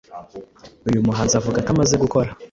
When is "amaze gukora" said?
1.75-2.29